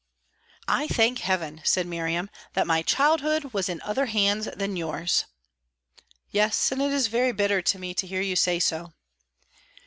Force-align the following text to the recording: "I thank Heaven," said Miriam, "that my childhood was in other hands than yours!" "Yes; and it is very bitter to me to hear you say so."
"I 0.67 0.87
thank 0.87 1.19
Heaven," 1.19 1.61
said 1.63 1.85
Miriam, 1.85 2.31
"that 2.53 2.65
my 2.65 2.81
childhood 2.81 3.53
was 3.53 3.69
in 3.69 3.79
other 3.83 4.07
hands 4.07 4.47
than 4.55 4.75
yours!" 4.75 5.25
"Yes; 6.31 6.71
and 6.71 6.81
it 6.81 6.91
is 6.91 7.05
very 7.05 7.31
bitter 7.33 7.61
to 7.61 7.77
me 7.77 7.93
to 7.93 8.07
hear 8.07 8.21
you 8.21 8.35
say 8.35 8.59
so." 8.59 8.93